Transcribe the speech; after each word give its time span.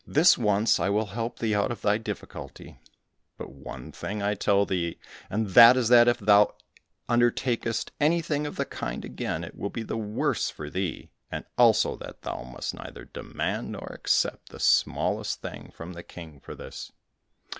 "This 0.07 0.35
once, 0.35 0.79
I 0.79 0.89
will 0.89 1.05
help 1.13 1.37
thee 1.37 1.53
out 1.53 1.71
of 1.71 1.83
thy 1.83 1.99
difficulty, 1.99 2.79
but 3.37 3.51
one 3.51 3.91
thing 3.91 4.19
I 4.19 4.33
tell 4.33 4.65
thee, 4.65 4.97
and 5.29 5.49
that 5.51 5.77
is 5.77 5.89
that 5.89 6.07
if 6.07 6.17
ever 6.17 6.25
thou 6.25 6.55
undertakest 7.07 7.91
anything 7.99 8.47
of 8.47 8.55
the 8.55 8.65
kind 8.65 9.05
again, 9.05 9.43
it 9.43 9.53
will 9.55 9.69
be 9.69 9.83
the 9.83 9.97
worse 9.97 10.49
for 10.49 10.71
thee, 10.71 11.11
and 11.29 11.45
also 11.55 11.95
that 11.97 12.23
thou 12.23 12.41
must 12.41 12.73
neither 12.73 13.05
demand 13.05 13.73
nor 13.73 13.89
accept 13.93 14.49
the 14.49 14.59
smallest 14.59 15.43
thing 15.43 15.69
from 15.69 15.93
the 15.93 16.01
King 16.01 16.39
for 16.39 16.55
this!" 16.55 16.91